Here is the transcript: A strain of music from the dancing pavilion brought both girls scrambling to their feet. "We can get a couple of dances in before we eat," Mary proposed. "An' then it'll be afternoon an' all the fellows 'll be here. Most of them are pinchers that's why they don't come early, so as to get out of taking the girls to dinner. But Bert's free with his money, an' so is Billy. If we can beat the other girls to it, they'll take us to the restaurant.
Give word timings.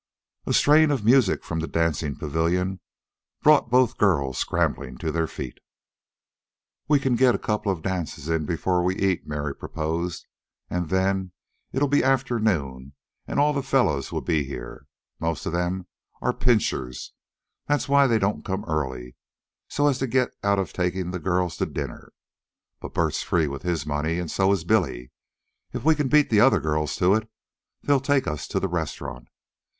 A 0.47 0.53
strain 0.53 0.89
of 0.89 1.05
music 1.05 1.43
from 1.43 1.59
the 1.59 1.67
dancing 1.67 2.15
pavilion 2.15 2.79
brought 3.43 3.69
both 3.69 3.99
girls 3.99 4.39
scrambling 4.39 4.97
to 4.97 5.11
their 5.11 5.27
feet. 5.27 5.59
"We 6.87 6.99
can 6.99 7.15
get 7.15 7.35
a 7.35 7.37
couple 7.37 7.71
of 7.71 7.83
dances 7.83 8.27
in 8.27 8.47
before 8.47 8.83
we 8.83 8.95
eat," 8.95 9.27
Mary 9.27 9.53
proposed. 9.53 10.25
"An' 10.71 10.87
then 10.87 11.33
it'll 11.71 11.87
be 11.87 12.03
afternoon 12.03 12.93
an' 13.27 13.37
all 13.37 13.53
the 13.53 13.61
fellows 13.61 14.11
'll 14.11 14.21
be 14.21 14.43
here. 14.43 14.87
Most 15.19 15.45
of 15.45 15.53
them 15.53 15.85
are 16.19 16.33
pinchers 16.33 17.13
that's 17.67 17.87
why 17.87 18.07
they 18.07 18.17
don't 18.17 18.43
come 18.43 18.65
early, 18.65 19.15
so 19.67 19.85
as 19.87 19.99
to 19.99 20.07
get 20.07 20.33
out 20.43 20.57
of 20.57 20.73
taking 20.73 21.11
the 21.11 21.19
girls 21.19 21.57
to 21.57 21.67
dinner. 21.67 22.11
But 22.79 22.95
Bert's 22.95 23.21
free 23.21 23.45
with 23.45 23.61
his 23.61 23.85
money, 23.85 24.19
an' 24.19 24.29
so 24.29 24.51
is 24.51 24.63
Billy. 24.63 25.11
If 25.73 25.83
we 25.83 25.93
can 25.93 26.07
beat 26.07 26.31
the 26.31 26.39
other 26.41 26.59
girls 26.59 26.95
to 26.95 27.13
it, 27.13 27.29
they'll 27.83 27.99
take 27.99 28.25
us 28.25 28.47
to 28.47 28.59
the 28.59 28.67
restaurant. 28.67 29.27